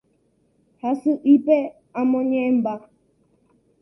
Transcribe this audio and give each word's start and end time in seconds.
Hasy'ípe 0.81 1.57
amoñe'ẽmba. 1.99 2.73